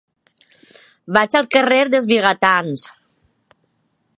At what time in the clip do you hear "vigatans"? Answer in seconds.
2.13-2.87